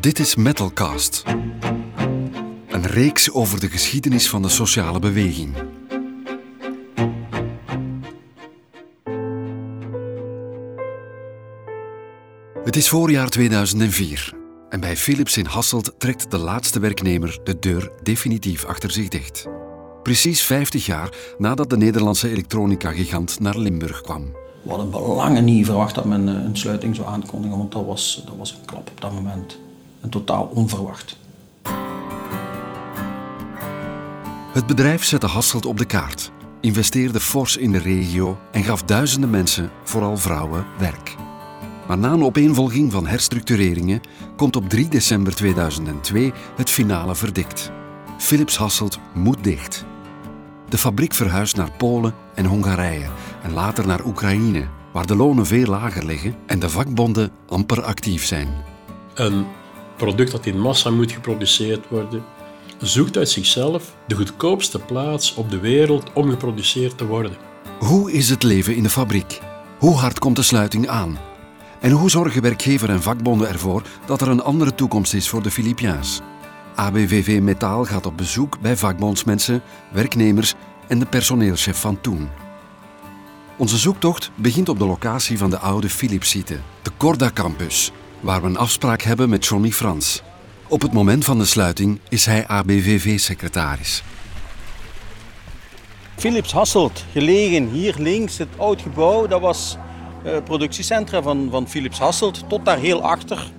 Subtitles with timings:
[0.00, 1.24] Dit is Metalcast.
[2.68, 5.54] Een reeks over de geschiedenis van de sociale beweging.
[12.64, 14.34] Het is voorjaar 2004
[14.68, 19.46] en bij Philips in Hasselt trekt de laatste werknemer de deur definitief achter zich dicht.
[20.02, 24.32] Precies 50 jaar nadat de Nederlandse elektronica-gigant naar Limburg kwam.
[24.62, 28.22] We hadden belangen niet verwacht dat men eh, een sluiting zou aankondigen, want dat was,
[28.26, 29.58] dat was een klap op dat moment.
[30.00, 31.16] En totaal onverwacht.
[34.52, 39.30] Het bedrijf zette Hasselt op de kaart, investeerde fors in de regio en gaf duizenden
[39.30, 41.16] mensen, vooral vrouwen, werk.
[41.86, 44.00] Maar na een opeenvolging van herstructureringen
[44.36, 47.70] komt op 3 december 2002 het finale verdikt.
[48.18, 49.84] Philips Hasselt moet dicht.
[50.68, 53.06] De fabriek verhuist naar Polen en Hongarije
[53.42, 58.24] en later naar Oekraïne, waar de lonen veel lager liggen en de vakbonden amper actief
[58.24, 58.48] zijn.
[59.14, 59.46] Een
[60.00, 62.24] product dat in massa moet geproduceerd worden,
[62.78, 67.36] zoekt uit zichzelf de goedkoopste plaats op de wereld om geproduceerd te worden.
[67.78, 69.40] Hoe is het leven in de fabriek?
[69.78, 71.18] Hoe hard komt de sluiting aan?
[71.80, 75.50] En hoe zorgen werkgever en vakbonden ervoor dat er een andere toekomst is voor de
[75.50, 76.20] Filipiaans?
[76.74, 80.54] ABVV Metaal gaat op bezoek bij vakbondsmensen, werknemers
[80.88, 82.28] en de personeelschef van toen.
[83.56, 88.46] Onze zoektocht begint op de locatie van de oude Philips-site, de Corda Campus, waar we
[88.46, 90.22] een afspraak hebben met Johnny Frans.
[90.68, 94.02] Op het moment van de sluiting is hij ABVV-secretaris.
[96.16, 99.76] Philips Hasselt, gelegen hier links, het oud gebouw, dat was
[100.22, 102.44] het productiecentra van, van Philips Hasselt.
[102.48, 103.52] Tot daar heel achter,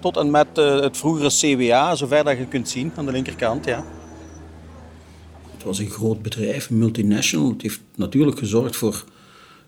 [0.00, 3.64] tot en met uh, het vroegere CWA, zover dat je kunt zien aan de linkerkant.
[3.64, 3.84] Ja.
[5.52, 7.48] Het was een groot bedrijf, een multinational.
[7.48, 9.04] Het heeft natuurlijk gezorgd voor,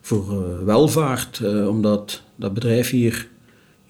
[0.01, 3.29] voor uh, welvaart, uh, omdat dat bedrijf hier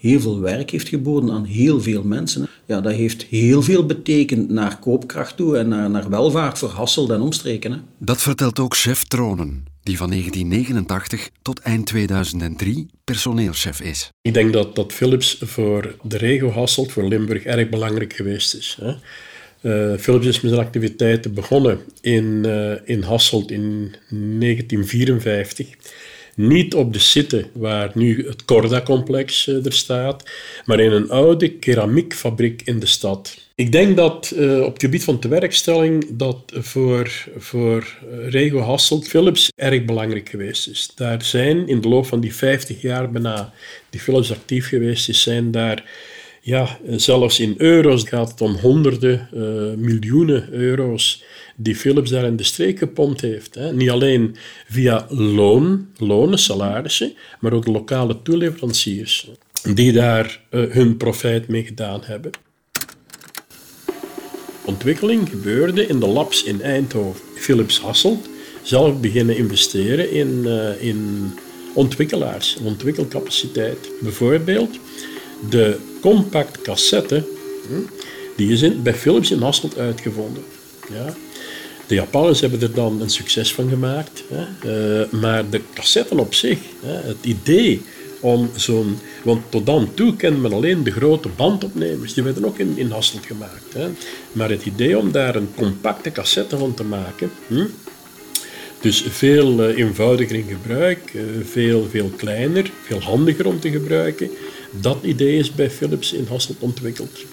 [0.05, 2.49] heel veel werk heeft geboden aan heel veel mensen.
[2.67, 7.11] Ja, dat heeft heel veel betekend naar koopkracht toe en naar, naar welvaart voor Hasselt
[7.11, 7.73] en omstreken.
[7.73, 7.79] Hè.
[7.99, 14.11] Dat vertelt ook chef Tronen, die van 1989 tot eind 2003 personeelschef is.
[14.23, 18.79] Ik denk dat, dat Philips voor de regio Hasselt, voor Limburg, erg belangrijk geweest is.
[18.81, 18.95] Hè.
[19.65, 25.69] Uh, Philips is met zijn activiteiten begonnen in, uh, in Hasselt in 1954.
[26.37, 30.31] Niet op de site waar nu het Corda-complex uh, er staat,
[30.65, 33.37] maar in een oude keramiekfabriek in de stad.
[33.55, 39.53] Ik denk dat uh, op het gebied van tewerkstelling dat voor, voor regio Hasselt Philips
[39.57, 40.91] erg belangrijk geweest is.
[40.95, 43.53] Daar zijn in de loop van die 50 jaar bijna
[43.91, 45.91] die Philips actief geweest is, zijn daar
[46.41, 49.29] ja, zelfs in euro's gaat het om honderden
[49.79, 51.25] miljoenen euro's
[51.57, 53.55] die Philips daar in de streek gepompt heeft.
[53.55, 53.73] Hè.
[53.73, 54.37] Niet alleen
[54.69, 59.31] via loon, lonen, salarissen, maar ook lokale toeleveranciers
[59.75, 62.31] die daar uh, hun profijt mee gedaan hebben.
[64.65, 67.21] Ontwikkeling gebeurde in de labs in Eindhoven.
[67.35, 68.29] Philips Hasselt
[68.63, 71.31] zelf beginnen investeren in, uh, in
[71.75, 73.91] ontwikkelaars, ontwikkelcapaciteit.
[74.01, 74.79] Bijvoorbeeld
[75.51, 77.25] de compact cassette,
[78.37, 80.43] die is in, bij Philips in Hasselt uitgevonden.
[80.93, 81.15] Ja.
[81.87, 84.23] De Japanners hebben er dan een succes van gemaakt.
[84.29, 84.45] Hè.
[85.03, 87.83] Uh, maar de cassetten op zich, hè, het idee
[88.21, 88.99] om zo'n...
[89.23, 92.15] Want tot dan toe kende men alleen de grote bandopnemers.
[92.15, 93.73] Die werden ook in, in Hasselt gemaakt.
[93.73, 93.89] Hè.
[94.33, 97.31] Maar het idee om daar een compacte cassette van te maken...
[97.47, 97.67] Hm,
[98.81, 104.31] dus veel uh, eenvoudiger in gebruik, uh, veel, veel kleiner, veel handiger om te gebruiken.
[104.71, 107.25] Dat idee is bij Philips in Hasselt ontwikkeld.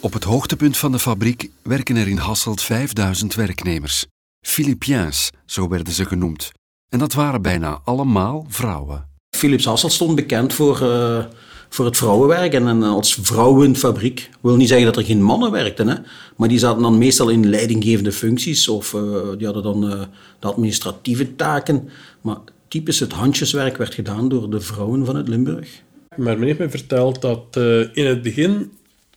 [0.00, 4.06] Op het hoogtepunt van de fabriek werken er in Hasselt 5000 werknemers.
[4.40, 6.52] Philippiaans, zo werden ze genoemd.
[6.88, 9.08] En dat waren bijna allemaal vrouwen.
[9.36, 11.24] Philips Hasselt stond bekend voor, uh,
[11.68, 14.20] voor het vrouwenwerk en, als vrouwenfabriek.
[14.20, 15.94] Ik wil niet zeggen dat er geen mannen werkten, hè?
[16.36, 19.02] maar die zaten dan meestal in leidinggevende functies of uh,
[19.38, 20.02] die hadden dan uh,
[20.38, 21.88] de administratieve taken.
[22.20, 25.82] Maar typisch het handjeswerk werd gedaan door de vrouwen van het Limburg.
[26.16, 28.70] Maar men heeft me verteld dat uh, in het begin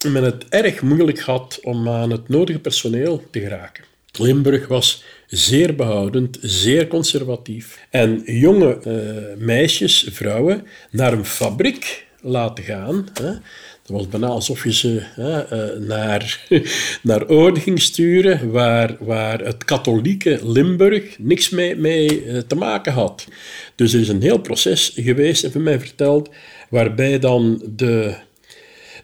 [0.08, 3.84] men het erg moeilijk had om aan het nodige personeel te geraken.
[4.12, 7.86] Limburg was zeer behoudend, zeer conservatief.
[7.90, 13.08] En jonge uh, meisjes, vrouwen, naar een fabriek laten gaan.
[13.14, 16.48] Hè, dat was bijna alsof je ze hè, uh, naar,
[17.04, 22.94] naar Oorden ging sturen, waar, waar het katholieke Limburg niks mee, mee uh, te maken
[22.94, 23.28] had.
[23.76, 26.30] Dus er is een heel proces geweest, even mij verteld,
[26.70, 28.16] waarbij dan de,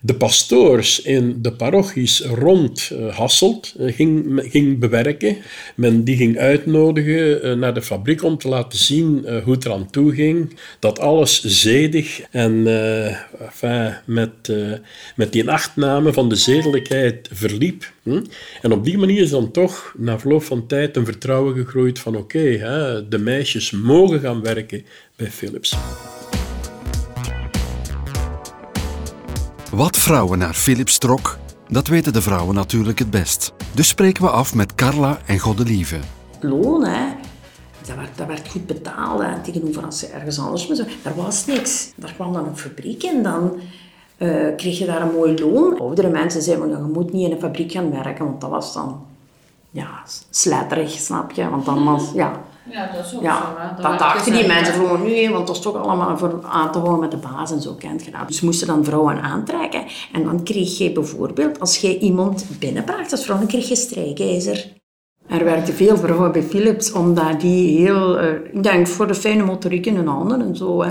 [0.05, 5.37] de pastoors in de parochies rond uh, Hasselt uh, ging, ging bewerken.
[5.75, 9.89] Men die ging uitnodigen uh, naar de fabriek om te laten zien hoe het eraan
[9.89, 10.57] toe ging.
[10.79, 12.63] Dat alles zedig en
[14.05, 14.53] met,
[15.15, 17.91] met die achtname van de zedelijkheid verliep.
[18.03, 18.21] Hm?
[18.61, 22.15] En op die manier is dan toch na verloop van tijd een vertrouwen gegroeid van
[22.15, 22.41] oké,
[23.09, 24.85] de meisjes mogen gaan werken
[25.15, 25.75] bij Philips.
[29.75, 31.37] Wat vrouwen naar Philips trok,
[31.67, 33.53] dat weten de vrouwen natuurlijk het best.
[33.73, 35.99] Dus spreken we af met Carla en Goddelieve.
[36.39, 37.13] Loon, hè.
[37.85, 40.83] Dat werd, dat werd goed betaald tegenover als ze ergens anders maar zo.
[41.03, 41.93] Er was niks.
[41.95, 43.59] Daar kwam dan een fabriek en dan
[44.17, 45.79] uh, kreeg je daar een mooi loon.
[45.79, 49.05] Oudere mensen zeiden, je moet niet in een fabriek gaan werken, want dat was dan
[49.71, 51.49] ja, sletterig, snap je?
[51.49, 52.41] Want dan was, ja...
[52.71, 53.81] Ja, dat is ook ja, zo.
[53.81, 56.99] Dat dachten die mensen gewoon nu, want dat is toch allemaal voor aan te houden
[56.99, 58.27] met de baas en zo, kent je dat.
[58.27, 59.83] Dus moesten dan vrouwen aantrekken.
[60.11, 64.73] En dan kreeg je bijvoorbeeld, als je iemand binnenbracht als vrouw, dan kreeg je strijkijzer.
[65.27, 69.43] Er werkten veel vrouwen bij Philips, omdat die heel, uh, ik denk voor de fijne
[69.43, 70.89] motoriek in hun handen en zo, hè.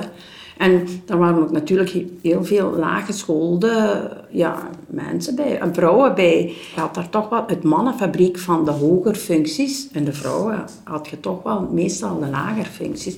[0.56, 6.54] En daar waren ook natuurlijk heel veel laaggeschoolde ja, mensen bij, en vrouwen bij.
[6.74, 9.88] Je had daar toch wel het mannenfabriek van de hoger functies.
[9.92, 13.16] En de vrouwen had je toch wel meestal de lager functies.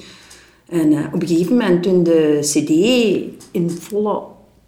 [0.68, 2.70] En uh, op een gegeven moment, toen de CD
[3.50, 4.22] in volle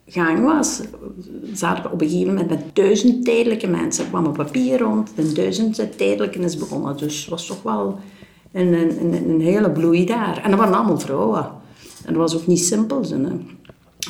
[0.06, 0.80] gang was,
[1.52, 4.04] zaten we op een gegeven moment met duizend tijdelijke mensen.
[4.04, 6.96] Er kwam een papier rond, en duizend tijdelijke is begonnen.
[6.96, 7.98] Dus het was toch wel
[8.52, 10.40] een, een, een hele bloei daar.
[10.44, 11.57] En dat waren allemaal vrouwen.
[12.04, 13.02] En dat was ook niet simpel.
[13.02, 13.18] Hè.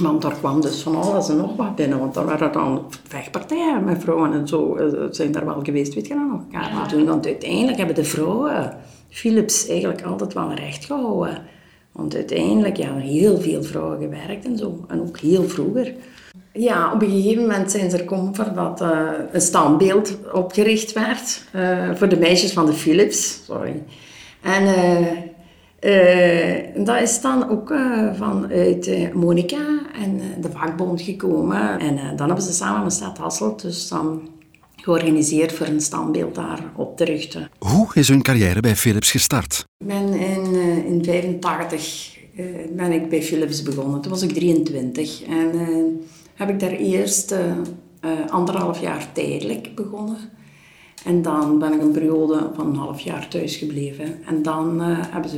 [0.00, 1.98] Want daar kwam dus van alles en nog wat binnen.
[1.98, 4.76] Want er waren dan vechtpartijen met vrouwen en zo.
[4.76, 6.40] Eh, zijn daar wel geweest, weet je nog?
[6.50, 8.76] Ja, maar toen, want uiteindelijk hebben de vrouwen
[9.08, 11.38] Philips eigenlijk altijd wel recht gehouden.
[11.92, 14.84] Want uiteindelijk, ja, heel veel vrouwen gewerkt en zo.
[14.88, 15.94] En ook heel vroeger.
[16.52, 20.92] Ja, op een gegeven moment zijn ze er komen voor dat uh, een standbeeld opgericht
[20.92, 21.44] werd.
[21.54, 23.40] Uh, voor de meisjes van de Philips.
[23.44, 23.82] Sorry.
[24.42, 24.64] En...
[26.84, 31.78] dat is dan ook uh, vanuit uh, Monica en de vakbond gekomen.
[31.78, 34.28] En dan hebben ze samen met Stad Hasselt dus dan
[34.76, 37.50] georganiseerd voor een standbeeld daar op te richten.
[37.58, 39.64] Hoe is hun carrière bij Philips gestart?
[39.78, 42.16] Ik ben in 1985
[42.70, 44.00] ben ik bij Philips begonnen.
[44.00, 45.50] Toen was ik 23 en
[46.34, 47.34] heb ik daar eerst
[48.30, 50.16] anderhalf jaar tijdelijk begonnen.
[51.04, 54.24] En dan ben ik een periode van een half jaar thuis gebleven.
[54.24, 55.36] En dan uh, hebben ze,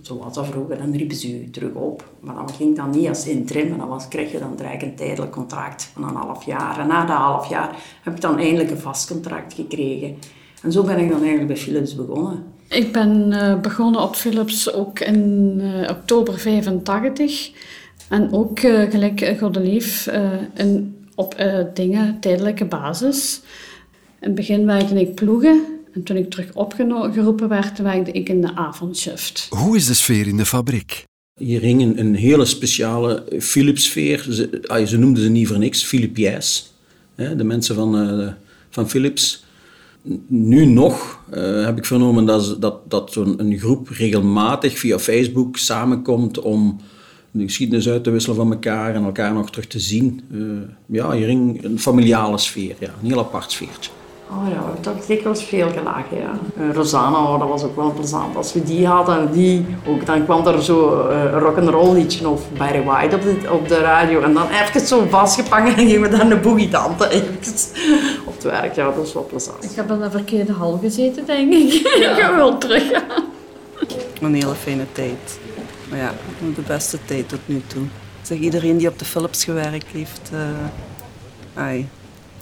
[0.00, 2.10] zoals dat vroeger, dan riepen ze u terug op.
[2.20, 5.32] Maar dan ging dat niet als interim, maar dan was, kreeg je dan een tijdelijk
[5.32, 6.78] contract van een half jaar.
[6.78, 10.16] En na dat half jaar heb ik dan eindelijk een vast contract gekregen.
[10.62, 12.44] En zo ben ik dan eigenlijk bij Philips begonnen.
[12.68, 17.50] Ik ben uh, begonnen op Philips ook in uh, oktober 85.
[18.08, 20.08] En ook gelijk Godelief
[20.54, 21.34] in, op
[21.74, 23.42] dingen tijdelijke basis.
[24.20, 25.64] In het begin werkte ik ploegen.
[25.92, 29.46] En toen ik terug opgeroepen werd, werkte ik in de avondshift.
[29.50, 31.04] Hoe is de sfeer in de fabriek?
[31.38, 34.26] Hier hing een, een hele speciale Philips-sfeer.
[34.30, 36.72] Ze, ah, ze, noemden ze niet voor niks Philipiërs.
[37.14, 38.28] De mensen van, uh,
[38.70, 39.44] van Philips.
[40.26, 46.38] Nu nog uh, heb ik vernomen dat, dat, dat zo'n groep regelmatig via Facebook samenkomt
[46.38, 46.80] om
[47.30, 50.20] de geschiedenis uit te wisselen van elkaar en elkaar nog terug te zien.
[50.32, 53.90] Uh, ja, hier hing een familiale sfeer, ja, een heel apart sfeertje.
[54.32, 56.38] Oh ja, we hebben toch dikwijls veel gelachen, ja.
[56.60, 58.36] Uh, Rosanna, oh, dat was ook wel plezant.
[58.36, 62.42] Als we die hadden, die, ook, dan kwam er zo uh, een rock'n'roll liedje of
[62.58, 64.20] Barry White op de, op de radio.
[64.20, 67.04] En dan even zo vastgepangen en gingen we dan de boogie-tante
[68.26, 68.74] op het werk.
[68.74, 69.64] Ja, dat is wel plezant.
[69.64, 71.72] Ik heb in de verkeerde hal gezeten, denk ik.
[72.00, 72.10] Ja.
[72.10, 72.92] ik ga wel terug
[74.20, 75.38] Een hele fijne tijd.
[75.88, 76.12] Maar ja,
[76.54, 77.82] de beste tijd tot nu toe.
[78.22, 80.40] Zeg, iedereen die op de Philips gewerkt heeft, uh,
[81.62, 81.88] ai,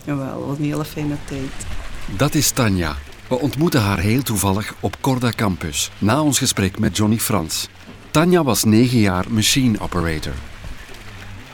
[0.05, 1.78] jawel, wat een hele fijne tijd.
[2.17, 2.97] Dat is Tanja.
[3.29, 7.69] We ontmoeten haar heel toevallig op Corda Campus, na ons gesprek met Johnny Frans.
[8.11, 10.33] Tanja was negen jaar machine operator.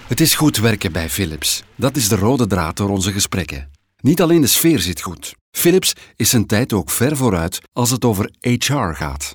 [0.06, 1.62] Het is goed werken bij Philips.
[1.76, 3.70] Dat is de rode draad door onze gesprekken.
[4.00, 5.34] Niet alleen de sfeer zit goed.
[5.50, 9.34] Philips is zijn tijd ook ver vooruit als het over HR gaat.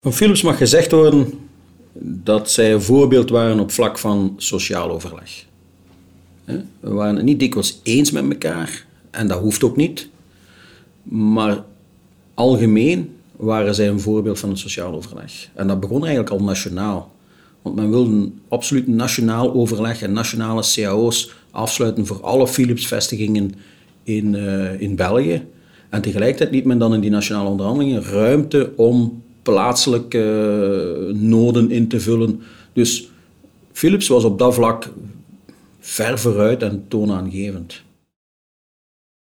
[0.00, 1.48] Van Philips mag gezegd worden
[2.02, 5.44] dat zij een voorbeeld waren op vlak van sociaal overleg.
[6.80, 10.08] We waren het niet dikwijls eens met elkaar, en dat hoeft ook niet.
[11.08, 11.64] Maar
[12.34, 15.48] algemeen waren zij een voorbeeld van het sociaal overleg.
[15.54, 17.12] En dat begon eigenlijk al nationaal.
[17.62, 23.54] Want men wilde absoluut nationaal overleg en nationale cao's afsluiten voor alle Philips-vestigingen
[24.02, 25.46] in, uh, in België.
[25.88, 32.00] En tegelijkertijd liet men dan in die nationale onderhandelingen ruimte om plaatselijke noden in te
[32.00, 32.40] vullen.
[32.72, 33.10] Dus
[33.72, 34.90] Philips was op dat vlak
[35.80, 37.82] ver vooruit en toonaangevend.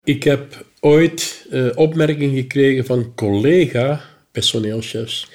[0.05, 5.29] Ik heb ooit uh, opmerking gekregen van collega personeelschefs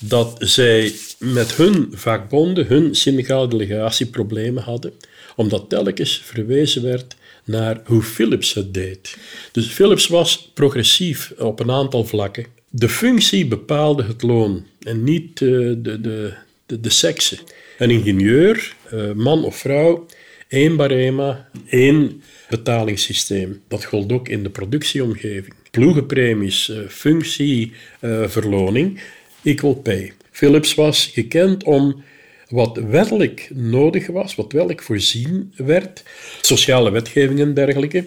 [0.00, 4.92] dat zij met hun vakbonden, hun syndicale delegatie problemen hadden,
[5.36, 9.16] omdat telkens verwezen werd naar hoe Philips het deed.
[9.52, 12.46] Dus Philips was progressief op een aantal vlakken.
[12.70, 16.32] De functie bepaalde het loon en niet de, de, de,
[16.66, 17.38] de, de sekse.
[17.78, 20.06] Een ingenieur, eh, man of vrouw,
[20.48, 22.22] één barema, één
[22.56, 23.62] betalingssysteem.
[23.68, 25.54] Dat gold ook in de productieomgeving.
[25.70, 29.00] Ploegenpremies, eh, functie, eh, verloning,
[29.42, 30.12] equal pay.
[30.30, 32.02] Philips was gekend om
[32.48, 36.02] wat wettelijk nodig was, wat wettelijk voorzien werd,
[36.40, 38.06] sociale wetgeving en dergelijke,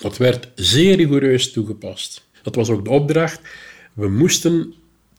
[0.00, 2.26] dat werd zeer rigoureus toegepast.
[2.42, 3.40] Dat was ook de opdracht.
[3.92, 4.74] We moesten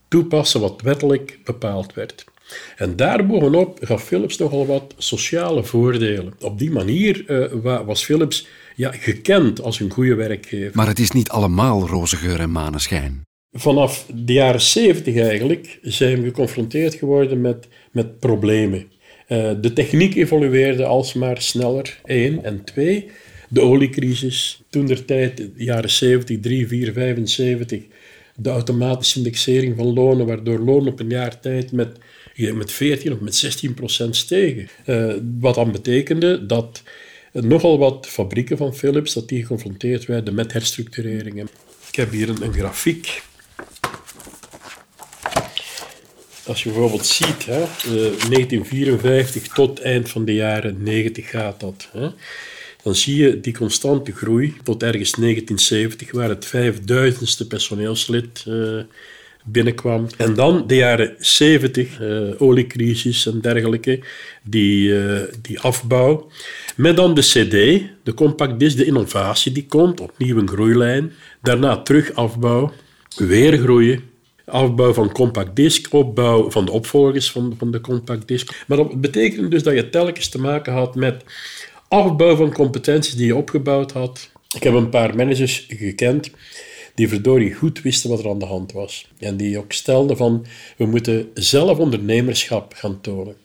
[0.08, 2.24] toepassen wat wettelijk bepaald werd.
[2.76, 6.34] En daarbovenop gaf Philips nogal wat sociale voordelen.
[6.40, 10.70] Op die manier uh, was Philips ja, gekend als een goede werkgever.
[10.74, 13.24] Maar het is niet allemaal roze geur en maneschijn.
[13.52, 18.92] Vanaf de jaren 70 eigenlijk zijn we geconfronteerd geworden met, met problemen.
[19.28, 22.44] Uh, de techniek evolueerde alsmaar sneller, één.
[22.44, 23.10] En twee,
[23.48, 24.62] de oliecrisis.
[24.70, 27.82] Toen der tijd, de jaren 70, 3, 4, 75,
[28.36, 31.98] de automatische indexering van lonen, waardoor loon op een jaar tijd met,
[32.54, 34.68] met 14 of met 16 procent stegen.
[34.86, 36.82] Uh, wat dan betekende dat
[37.44, 41.48] nogal wat fabrieken van Philips dat die geconfronteerd werden met herstructureringen.
[41.88, 43.22] Ik heb hier een, grafiek.
[46.46, 51.88] Als je bijvoorbeeld ziet, hè, 1954 eh, tot eind van de jaren 90 gaat dat.
[51.92, 52.08] Hè,
[52.82, 58.82] dan zie je die constante groei tot ergens 1970, waar het vijfduizendste personeelslid uh,
[59.46, 60.06] binnenkwam.
[60.16, 64.00] En dan de jaren 70, uh, eh, oliecrisis en dergelijke,
[64.42, 66.30] die, uh, die afbouw.
[66.76, 71.12] Met dan de CD, de compact disc, de innovatie die komt, opnieuw een groeilijn.
[71.42, 72.72] Daarna terug afbouw,
[73.16, 74.00] weer groeien.
[74.44, 78.64] Afbouw van compact disc, opbouw van de opvolgers van, van de compact disc.
[78.66, 81.24] Maar dat betekent dus dat je telkens te maken had met
[81.88, 84.30] afbouw van competenties die je opgebouwd had.
[84.54, 86.30] Ik heb een paar managers gekend
[86.96, 89.08] die verdorie goed wisten wat er aan de hand was.
[89.18, 93.36] En die ook stelden van, we moeten zelf ondernemerschap gaan tonen.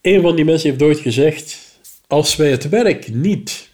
[0.00, 1.58] Een van die mensen heeft ooit gezegd,
[2.06, 3.68] als wij het werk niet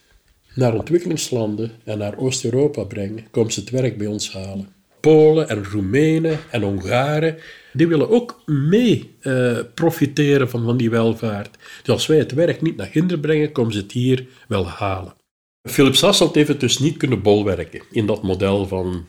[0.54, 4.68] naar ontwikkelingslanden en naar Oost-Europa brengen, komen ze het werk bij ons halen.
[5.00, 7.36] Polen en Roemenen en Hongaren,
[7.72, 11.56] die willen ook mee uh, profiteren van, van die welvaart.
[11.82, 15.14] Dus als wij het werk niet naar Ginder brengen, komen ze het hier wel halen.
[15.62, 19.06] Philips Hasselt heeft het dus niet kunnen bolwerken in dat model van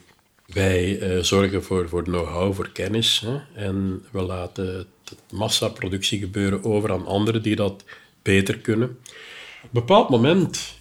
[0.53, 3.23] wij uh, zorgen voor, voor know-how, voor kennis.
[3.25, 7.83] Hè, en we laten de massaproductie gebeuren over aan anderen die dat
[8.21, 8.89] beter kunnen.
[8.89, 10.77] Op een bepaald moment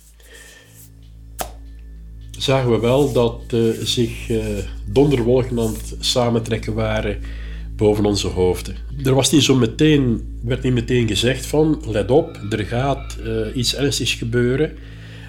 [2.38, 4.46] zagen we wel dat uh, zich uh,
[4.86, 7.20] donderwolken aan het samentrekken waren
[7.76, 8.76] boven onze hoofden.
[9.04, 13.18] Er was niet zo meteen, werd niet meteen gezegd van, let op, er gaat
[13.54, 14.76] iets ernstigs gebeuren.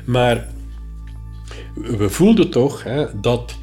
[0.05, 0.47] Maar
[1.75, 3.57] we voelden toch hè, dat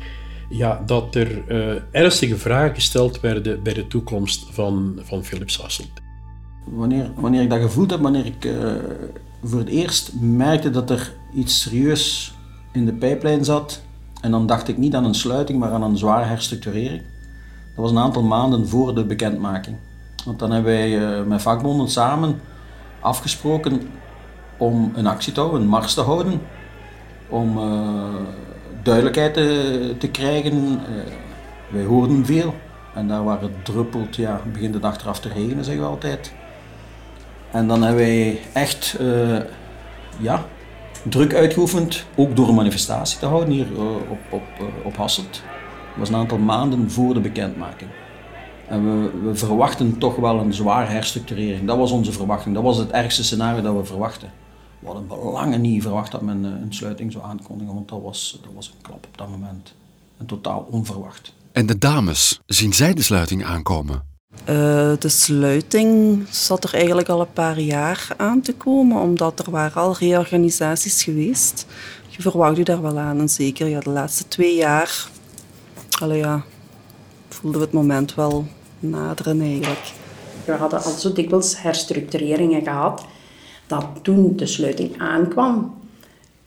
[0.48, 5.90] ja, dat er uh, ernstige vragen gesteld werden bij de toekomst van, van Philips Hasselt.
[6.64, 8.72] Wanneer, wanneer ik dat gevoeld heb, wanneer ik uh,
[9.42, 12.34] voor het eerst merkte dat er iets serieus
[12.72, 13.82] in de pijplijn zat,
[14.20, 17.02] en dan dacht ik niet aan een sluiting, maar aan een zware herstructurering.
[17.74, 19.76] Dat was een aantal maanden voor de bekendmaking.
[20.24, 22.40] Want dan hebben wij uh, met vakbonden samen
[23.00, 23.80] afgesproken
[24.58, 26.40] om een actie te houden, een mars te houden,
[27.28, 27.58] om
[28.86, 30.64] duidelijkheid te, te krijgen.
[30.68, 30.78] Uh,
[31.68, 32.54] wij hoorden veel
[32.94, 36.32] en daar waar het druppelt, ja, begint het achteraf te regenen, zeggen we altijd.
[37.50, 39.38] En dan hebben wij echt uh,
[40.18, 40.44] ja,
[41.02, 44.42] druk uitgeoefend, ook door een manifestatie te houden hier uh, op, op,
[44.84, 45.32] op Hasselt.
[45.32, 47.90] Dat was een aantal maanden voor de bekendmaking.
[48.68, 51.66] En we, we, verwachten toch wel een zware herstructurering.
[51.66, 52.54] Dat was onze verwachting.
[52.54, 54.30] Dat was het ergste scenario dat we verwachten.
[54.78, 58.38] We hadden belangen niet verwacht dat men eh, een sluiting zou aankondigen, want dat was,
[58.42, 59.74] dat was een klap op dat moment.
[60.18, 61.32] En totaal onverwacht.
[61.52, 64.02] En de dames, zien zij de sluiting aankomen?
[64.40, 64.46] Uh,
[64.98, 69.82] de sluiting zat er eigenlijk al een paar jaar aan te komen, omdat er waren
[69.82, 71.66] al reorganisaties geweest.
[72.08, 75.08] Je verwacht u daar wel aan, en zeker ja, de laatste twee jaar
[76.00, 76.44] allee, ja,
[77.28, 78.46] voelden we het moment wel
[78.78, 79.92] naderen eigenlijk.
[80.44, 83.04] We hadden al zo dikwijls herstructureringen gehad
[83.66, 85.74] dat toen de sluiting aankwam,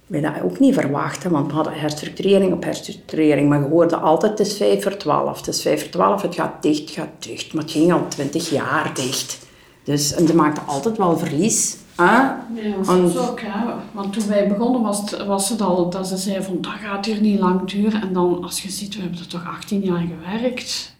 [0.05, 4.37] we dat ook niet verwachten, want we hadden herstructurering op herstructurering, maar je hoorde altijd
[4.37, 7.09] het is 5 voor 12, het is 5 voor 12, het gaat dicht, het gaat
[7.19, 9.47] dicht, maar het ging al 20 jaar dicht.
[9.83, 11.77] Dus, en ze maakten altijd wel verlies.
[11.97, 12.05] Huh?
[12.05, 12.45] Ja,
[12.85, 13.73] dat is ook, hè.
[13.91, 17.05] Want toen wij begonnen was het, was het al dat ze zeiden van dat gaat
[17.05, 18.01] hier niet lang duren.
[18.01, 20.97] En dan, als je ziet, we hebben er toch 18 jaar gewerkt.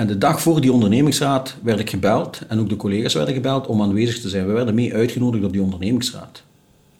[0.00, 3.66] En de dag voor die ondernemingsraad werd ik gebeld, en ook de collega's werden gebeld,
[3.66, 4.46] om aanwezig te zijn.
[4.46, 6.42] We werden mee uitgenodigd op die ondernemingsraad.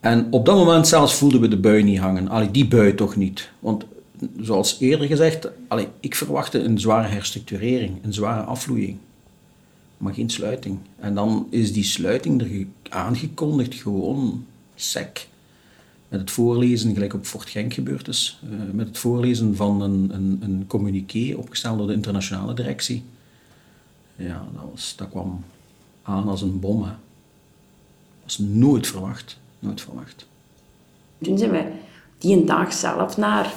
[0.01, 2.29] En op dat moment zelfs voelden we de bui niet hangen.
[2.29, 3.51] Allee, die bui toch niet.
[3.59, 3.85] Want
[4.41, 5.49] zoals eerder gezegd,
[6.01, 8.97] ik verwachtte een zware herstructurering, een zware afvloeiing.
[9.97, 10.79] Maar geen sluiting.
[10.99, 15.29] En dan is die sluiting er ge- aangekondigd gewoon sec.
[16.11, 20.11] Met het voorlezen, gelijk op Fort Genk gebeurd is, eh, met het voorlezen van een,
[20.13, 23.05] een, een communiqué opgesteld door de internationale directie.
[24.17, 25.45] Ja, dat, was, dat kwam
[26.03, 26.83] aan als een bom.
[26.83, 26.89] Hè.
[26.89, 29.39] Dat was nooit verwacht.
[29.59, 30.27] Nooit verwacht.
[31.23, 31.65] Toen zijn we
[32.19, 33.53] die een dag zelf naar,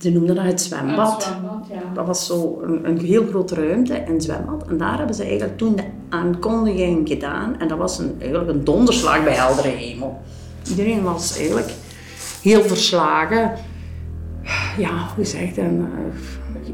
[0.00, 1.36] ze noemden dat het zwembad.
[1.70, 1.82] ja.
[1.94, 4.68] Dat was zo een, een heel grote ruimte, een zwembad.
[4.68, 7.60] En daar hebben ze eigenlijk toen de aankondiging gedaan.
[7.60, 10.20] En dat was een, eigenlijk een donderslag bij heldere hemel.
[10.68, 11.72] Iedereen was eigenlijk
[12.42, 13.52] heel verslagen.
[14.78, 15.62] Ja, hoe zeg je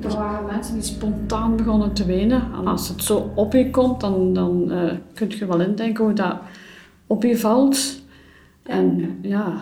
[0.01, 0.13] dat?
[0.13, 2.43] Er waren mensen die spontaan begonnen te wenen.
[2.59, 6.13] En als het zo op je komt, dan, dan eh, kun je wel indenken hoe
[6.13, 6.37] dat
[7.07, 8.01] op je valt.
[8.63, 9.61] En ja,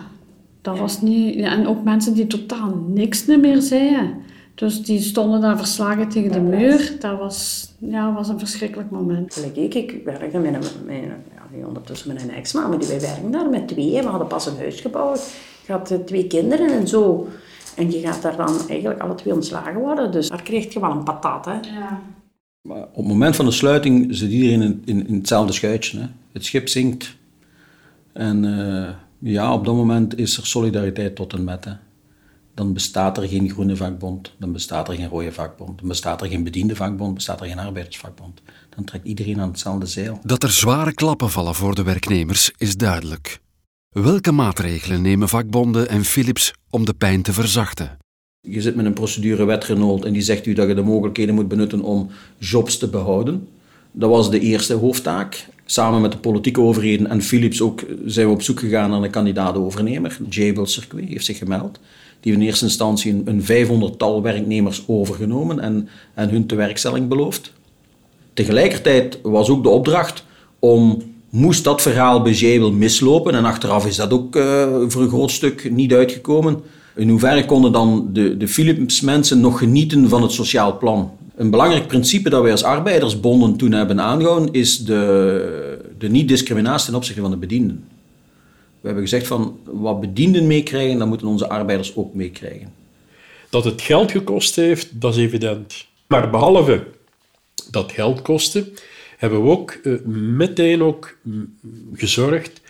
[0.62, 1.36] dat was niet...
[1.36, 4.14] En ook mensen die totaal niks meer zeiden.
[4.56, 6.96] Dus die stonden daar verslagen tegen de muur.
[7.00, 9.46] Dat was, ja, was een verschrikkelijk moment.
[9.54, 13.00] Ik, ik werkte met een, met een- ja, ondertussen met een ex-man, maar die, wij
[13.00, 14.02] werken daar met tweeën.
[14.02, 15.20] We hadden pas een huis gebouwd.
[15.66, 17.28] Je had eh, twee kinderen en zo.
[17.76, 20.12] En je gaat daar dan eigenlijk alle twee ontslagen worden.
[20.12, 21.52] Dus daar kreeg je wel een patat, hè.
[21.52, 22.00] Ja.
[22.68, 25.98] Maar op het moment van de sluiting zit iedereen in, in, in hetzelfde schuitje.
[25.98, 26.06] Hè.
[26.32, 27.16] Het schip zinkt.
[28.12, 31.64] En eh, ja, op dat moment is er solidariteit tot en met.
[31.64, 31.72] Hè.
[32.56, 36.28] Dan bestaat er geen groene vakbond, dan bestaat er geen rode vakbond, dan bestaat er
[36.28, 38.42] geen bediende vakbond, bestaat er geen arbeidersvakbond.
[38.76, 40.20] Dan trekt iedereen aan hetzelfde zeil.
[40.22, 43.40] Dat er zware klappen vallen voor de werknemers is duidelijk.
[43.88, 47.98] Welke maatregelen nemen vakbonden en Philips om de pijn te verzachten?
[48.40, 51.48] Je zit met een procedurewet Renault en die zegt u dat je de mogelijkheden moet
[51.48, 53.48] benutten om jobs te behouden.
[53.92, 55.48] Dat was de eerste hoofdtaak.
[55.64, 59.10] Samen met de politieke overheden en Philips ook zijn we op zoek gegaan naar een
[59.10, 60.18] kandidaat-overnemer.
[60.28, 61.78] Jabil Circuit heeft zich gemeld.
[62.26, 67.52] Die in eerste instantie een, een 500-tal werknemers overgenomen en, en hun tewerkstelling beloofd.
[68.32, 70.24] Tegelijkertijd was ook de opdracht
[70.58, 75.30] om, moest dat verhaal Jabil mislopen, en achteraf is dat ook eh, voor een groot
[75.30, 76.60] stuk niet uitgekomen,
[76.96, 81.10] in hoeverre konden dan de, de Philips mensen nog genieten van het sociaal plan?
[81.36, 86.96] Een belangrijk principe dat wij als arbeidersbonden toen hebben aangehouden is de, de niet-discriminatie ten
[86.96, 87.84] opzichte van de bedienden.
[88.86, 92.72] We hebben gezegd van wat bedienden meekrijgen, dat moeten onze arbeiders ook meekrijgen.
[93.50, 95.86] Dat het geld gekost heeft, dat is evident.
[96.06, 96.86] Maar behalve
[97.70, 98.72] dat geld kostte,
[99.16, 99.92] hebben we ook eh,
[100.36, 101.58] meteen ook mm,
[101.92, 102.60] gezorgd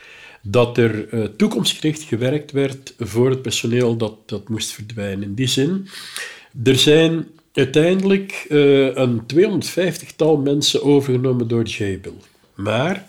[0.42, 5.22] dat er eh, toekomstgericht gewerkt werd voor het personeel dat, dat moest verdwijnen.
[5.22, 5.88] In die zin,
[6.64, 12.16] er zijn uiteindelijk eh, een 250-tal mensen overgenomen door Jabil.
[12.54, 13.08] Maar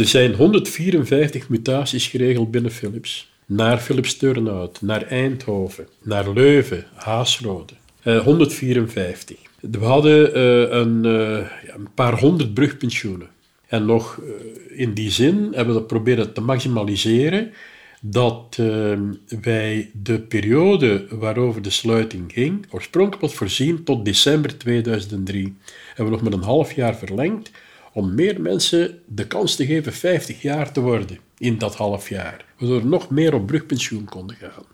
[0.00, 3.30] er zijn 154 mutaties geregeld binnen Philips.
[3.46, 7.72] Naar Philips Turnhout, naar Eindhoven, naar Leuven, Haasrode.
[8.02, 9.36] Eh, 154.
[9.60, 13.28] We hadden eh, een, eh, een paar honderd brugpensioenen.
[13.66, 17.52] En nog eh, in die zin hebben we dat proberen te maximaliseren
[18.00, 18.98] dat eh,
[19.40, 25.56] wij de periode waarover de sluiting ging, oorspronkelijk was voorzien tot december 2003.
[25.86, 27.50] Hebben we nog met een half jaar verlengd
[27.92, 32.44] om meer mensen de kans te geven 50 jaar te worden in dat half jaar.
[32.58, 34.64] Waardoor nog meer op brugpensioen konden gaan.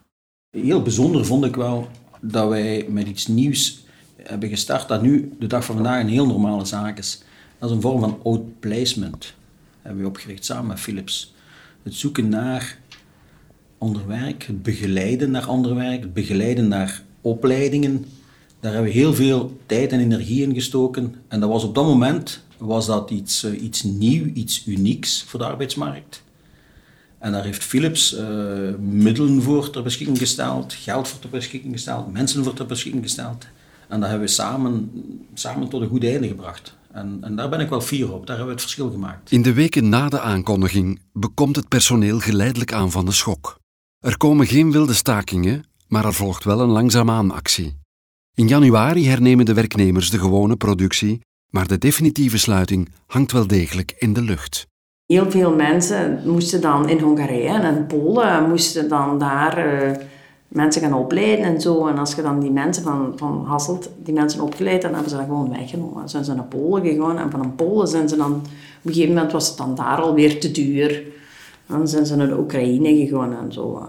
[0.51, 1.89] Heel bijzonder vond ik wel
[2.21, 3.85] dat wij met iets nieuws
[4.17, 7.23] hebben gestart dat nu de dag van vandaag een heel normale zaak is.
[7.59, 9.35] Dat is een vorm van outplacement.
[9.83, 11.35] Hebben we opgericht samen met Philips.
[11.83, 12.79] Het zoeken naar
[13.79, 18.05] ander werk, het begeleiden naar ander werk, het begeleiden naar opleidingen.
[18.61, 21.15] Daar hebben we heel veel tijd en energie in gestoken.
[21.29, 25.39] En dat was op dat moment was dat iets, eh, iets nieuw, iets unieks voor
[25.39, 26.23] de arbeidsmarkt.
[27.19, 28.27] En daar heeft Philips eh,
[28.79, 33.47] middelen voor ter beschikking gesteld, geld voor ter beschikking gesteld, mensen voor ter beschikking gesteld.
[33.89, 34.91] En dat hebben we samen,
[35.35, 36.77] samen tot een goed einde gebracht.
[36.93, 39.31] En, en daar ben ik wel fier op, daar hebben we het verschil gemaakt.
[39.31, 43.59] In de weken na de aankondiging bekomt het personeel geleidelijk aan van de schok.
[43.99, 47.77] Er komen geen wilde stakingen, maar er volgt wel een langzaamaan actie.
[48.35, 51.21] In januari hernemen de werknemers de gewone productie,
[51.57, 54.67] maar de definitieve sluiting hangt wel degelijk in de lucht.
[55.07, 59.97] Heel veel mensen moesten dan in Hongarije en in Polen moesten dan daar eh,
[60.49, 61.87] mensen gaan opleiden en zo.
[61.87, 65.17] En als je dan die mensen van, van Hasselt, die mensen opgeleid, dan hebben ze
[65.17, 65.99] dat gewoon weggenomen.
[65.99, 68.33] Dan zijn ze naar Polen gegaan en van een Polen zijn ze dan
[68.83, 71.03] een gegeven moment was het dan daar alweer te duur.
[71.67, 73.89] Dan zijn ze naar de Oekraïne gegaan en zo.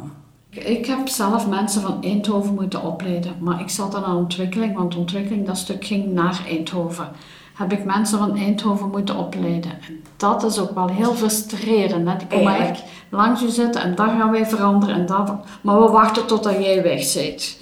[0.50, 4.96] Ik heb zelf mensen van Eindhoven moeten opleiden, maar ik zat dan aan ontwikkeling, want
[4.96, 7.10] ontwikkeling dat stuk ging naar Eindhoven.
[7.58, 9.72] Heb ik mensen van Eindhoven moeten opleiden.
[9.72, 12.08] En dat is ook wel heel frustrerend.
[12.08, 12.18] Hè?
[12.18, 12.84] Die komen Eigenlijk.
[13.10, 16.84] langs je zitten en daar gaan wij veranderen en daar, maar we wachten totdat jij
[16.84, 17.58] weg bent.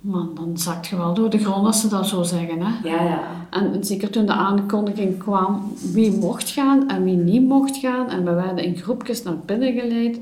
[0.00, 2.60] Man, dan zakt je wel door de grond als ze dat zo zeggen.
[2.62, 2.88] Hè?
[2.88, 3.20] Ja, ja.
[3.50, 8.10] En, en zeker toen de aankondiging kwam wie mocht gaan en wie niet mocht gaan.
[8.10, 10.16] En we werden in groepjes naar binnen geleid.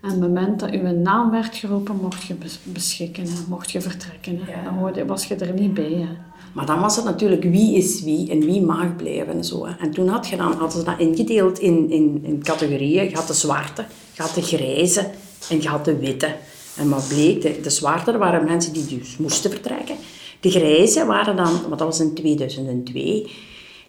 [0.00, 3.30] En op het moment dat uw naam werd geroepen, mocht je bes- beschikken, hè.
[3.48, 4.40] mocht je vertrekken.
[4.44, 4.52] Hè.
[4.52, 4.90] Ja.
[4.92, 5.92] Dan was je er niet bij.
[5.92, 6.27] Hè.
[6.52, 9.64] Maar dan was het natuurlijk wie is wie en wie mag blijven en zo.
[9.64, 13.08] En toen had je dan, hadden ze dat ingedeeld in, in, in categorieën.
[13.08, 15.10] Je had de zwarte, je had de grijze
[15.50, 16.34] en je had de witte.
[16.76, 19.96] En wat bleek, de, zwarte waren mensen die dus moesten vertrekken.
[20.40, 23.30] De grijze waren dan, want dat was in 2002,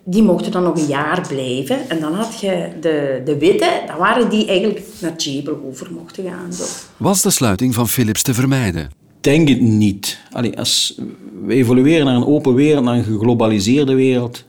[0.03, 1.89] die mochten dan nog een jaar blijven.
[1.89, 6.23] En dan had je de, de witte, dat waren die eigenlijk naar Tjebel over mochten
[6.23, 6.53] gaan.
[6.53, 6.63] Zo.
[6.97, 8.98] Was de sluiting van Philips te vermijden?
[9.19, 10.19] Denk het niet.
[10.31, 10.99] Allee, als
[11.45, 14.43] we evolueren naar een open wereld, naar een geglobaliseerde wereld,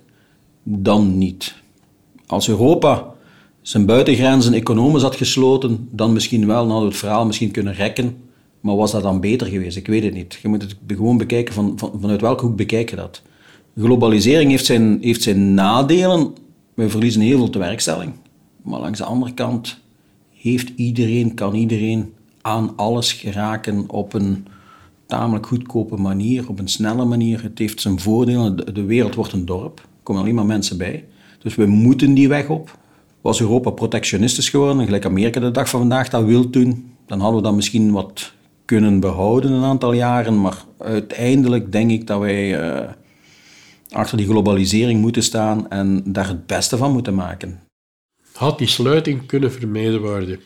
[0.63, 1.55] dan niet.
[2.27, 3.15] Als Europa
[3.63, 8.17] zijn buitengrenzen economisch had gesloten, dan misschien wel, we het verhaal misschien kunnen rekken.
[8.61, 9.77] Maar was dat dan beter geweest?
[9.77, 10.39] Ik weet het niet.
[10.43, 13.23] Je moet het gewoon bekijken van, van, vanuit welke hoek bekijk je dat.
[13.77, 16.35] Globalisering heeft zijn, heeft zijn nadelen.
[16.75, 18.13] We verliezen heel veel tewerkstelling.
[18.63, 19.79] Maar langs de andere kant
[20.35, 24.47] heeft iedereen, kan iedereen aan alles geraken op een
[25.11, 27.43] tamelijk goedkope manier, op een snelle manier.
[27.43, 28.75] Het heeft zijn voordelen.
[28.75, 29.79] De, wereld wordt een dorp.
[29.79, 31.05] Er komen alleen maar mensen bij.
[31.39, 32.79] Dus we moeten die weg op.
[33.21, 37.41] Was Europa protectionistisch geworden, gelijk Amerika de dag van vandaag dat wil doen, dan hadden
[37.41, 38.33] we dat misschien wat
[38.65, 40.41] kunnen behouden een aantal jaren.
[40.41, 42.89] Maar uiteindelijk denk ik dat wij eh,
[43.91, 47.61] achter die globalisering moeten staan en daar het beste van moeten maken.
[48.33, 50.41] Had die sluiting kunnen vermeden worden?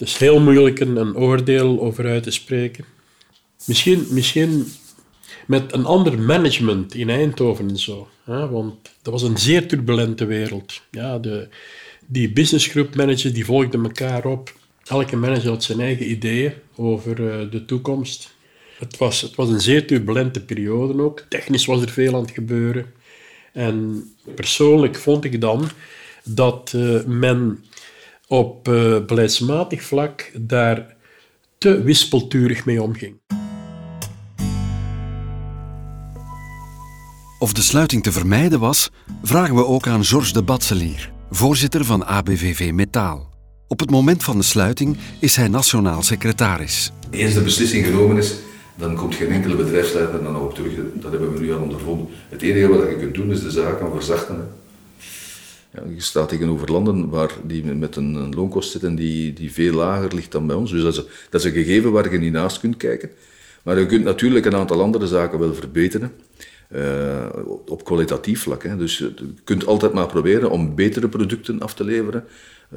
[0.00, 2.84] Het is heel moeilijk een, een oordeel over uit te spreken.
[3.64, 4.66] Misschien, misschien
[5.46, 8.08] met een ander management in Eindhoven en zo.
[8.24, 8.48] Hè?
[8.48, 10.80] Want dat was een zeer turbulente wereld.
[10.90, 11.48] Ja, de,
[12.06, 14.54] die businessgroep managers die volgden elkaar op.
[14.84, 18.34] Elke manager had zijn eigen ideeën over eh, de toekomst.
[18.78, 21.24] Het was, het was een zeer turbulente periode ook.
[21.28, 22.92] Technisch was er veel aan het gebeuren.
[23.52, 25.68] En persoonlijk vond ik dan
[26.24, 27.64] dat eh, men
[28.30, 30.96] op eh, beleidsmatig vlak daar
[31.58, 33.20] te wispelturig mee omging.
[37.38, 38.90] Of de sluiting te vermijden was,
[39.22, 43.28] vragen we ook aan Georges de Batselier, voorzitter van ABVV Metaal.
[43.68, 46.92] Op het moment van de sluiting is hij nationaal secretaris.
[47.10, 48.34] Eens de beslissing genomen is,
[48.76, 50.72] dan komt geen enkele bedrijfsleider er dan nog op terug.
[50.94, 52.08] Dat hebben we nu al ondervonden.
[52.28, 54.48] Het enige wat je kunt doen is de zaken verzachten.
[55.72, 60.14] Je staat tegenover landen waar die met een, een loonkost zitten die, die veel lager
[60.14, 60.70] ligt dan bij ons.
[60.70, 63.10] Dus dat is, dat een gegeven waar je niet naast kunt kijken.
[63.62, 66.12] Maar je kunt natuurlijk een aantal andere zaken wel verbeteren.
[66.68, 67.26] eh,
[67.66, 68.62] op kwalitatief vlak.
[68.62, 68.76] Hè.
[68.76, 72.24] Dus je kunt altijd maar proberen om betere producten af te leveren.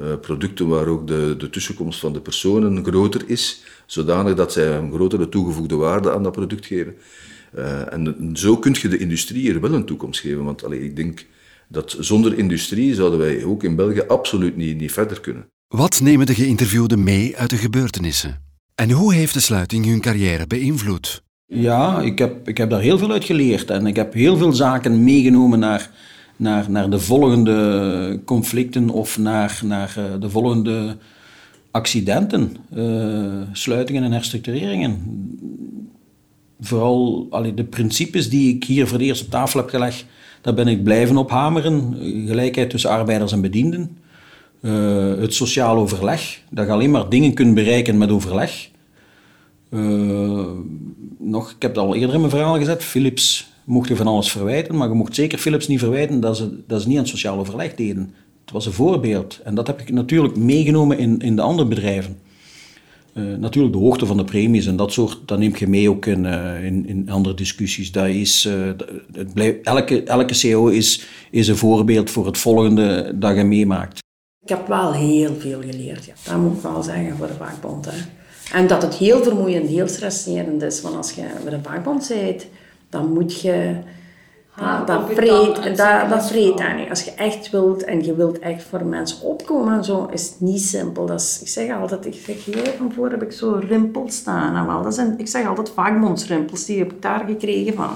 [0.00, 4.76] Eh, producten waar ook de, de tussenkomst van de personen groter is, zodanig dat zij
[4.76, 6.94] een grotere toegevoegde waarde aan dat product geven.
[7.52, 10.44] Eh, en zo kun je de industrie er wel een toekomst geven.
[10.44, 11.24] Want allee, ik denk
[11.74, 15.46] dat zonder industrie zouden wij ook in België absoluut niet, niet verder kunnen.
[15.68, 18.42] Wat nemen de geïnterviewden mee uit de gebeurtenissen?
[18.74, 21.22] En hoe heeft de sluiting hun carrière beïnvloed?
[21.46, 23.70] Ja, ik heb, ik heb daar heel veel uit geleerd.
[23.70, 25.90] En ik heb heel veel zaken meegenomen naar,
[26.36, 30.96] naar, naar de volgende conflicten of naar, naar eh, de volgende
[31.70, 35.02] accidenten, eh, sluitingen en herstructureringen.
[36.60, 40.06] Vooral allee, de principes die ik hier voor het eerst op tafel heb gelegd,
[40.44, 41.96] daar ben ik blijven op hameren.
[42.26, 43.96] Gelijkheid tussen arbeiders en bedienden.
[44.60, 48.70] Eh, het sociaal overleg, dat je alleen maar dingen kunt bereiken met overleg.
[49.70, 50.46] Eh,
[51.18, 54.30] nog, ik heb het al eerder in mijn verhaal gezet, Philips mocht je van alles
[54.30, 57.12] verwijten, maar je mocht zeker Philips niet verwijten dat ze, dat ze niet aan het
[57.12, 58.14] sociaal overleg deden.
[58.44, 59.40] Het was een voorbeeld.
[59.44, 62.18] En dat heb ik natuurlijk meegenomen in, in de andere bedrijven.
[63.14, 66.06] Eh, natuurlijk de hoogte van de premies en dat soort, dat neem je mee ook
[66.06, 67.92] in, eh, in, in andere discussies.
[67.92, 68.70] Dat is, eh,
[69.12, 73.98] het elke, elke CEO is, is een voorbeeld voor het volgende dat je meemaakt.
[74.40, 76.12] Ik heb wel heel veel geleerd, ja.
[76.24, 77.84] dat moet ik wel zeggen voor de vakbond.
[77.84, 77.96] Hè.
[78.52, 82.46] En dat het heel vermoeiend, heel stresserend is, want als je bij de vakbond bent,
[82.88, 83.76] dan moet je...
[84.54, 86.88] Haar dat vreet, dat, dat vreet aan je.
[86.88, 90.40] Als je echt wilt en je wilt echt voor mensen opkomen en zo, is het
[90.40, 91.06] niet simpel.
[91.06, 94.56] Dat is, ik zeg altijd, ik zeg, hier van voor heb ik zo rimpels staan.
[94.56, 97.90] En wel, dat zijn, ik zeg altijd vakbondsrimpels, die heb ik daar gekregen van.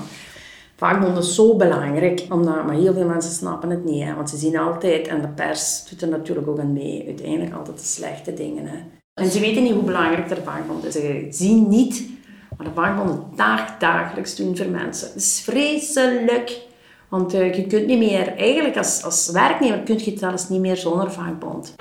[0.77, 4.05] Vakbond is zo belangrijk, omdat, maar heel veel mensen snappen het niet.
[4.05, 7.55] Hè, want ze zien altijd, en de pers doet er natuurlijk ook aan mee, uiteindelijk
[7.55, 8.67] altijd de slechte dingen.
[8.67, 8.77] Hè.
[9.15, 10.93] En ze weten niet hoe belangrijk de vakbond is.
[10.93, 12.18] Ze zien niet
[12.59, 15.09] wat de vakbonden dag, dagelijks doen voor mensen.
[15.09, 16.67] Het is vreselijk.
[17.09, 20.61] Want uh, je kunt niet meer, eigenlijk als, als werknemer kun je het zelfs niet
[20.61, 21.75] meer zonder vakbond.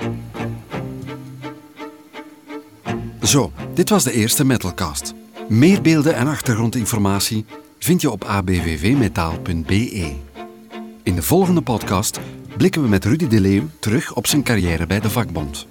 [3.21, 5.13] Zo, dit was de eerste Metalcast.
[5.47, 7.45] Meer beelden en achtergrondinformatie
[7.79, 10.15] vind je op abvvmetaal.be.
[11.03, 12.19] In de volgende podcast
[12.57, 15.67] blikken we met Rudy de Leeuw terug op zijn carrière bij de vakbond.